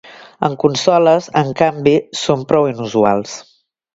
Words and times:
En 0.45 0.53
consoles, 0.63 1.27
en 1.41 1.51
canvi, 1.59 1.95
són 2.23 2.43
prou 2.53 2.71
inusuals. 2.73 3.37